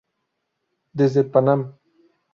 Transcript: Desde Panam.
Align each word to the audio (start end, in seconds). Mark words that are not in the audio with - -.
Desde 0.99 1.23
Panam. 1.23 1.61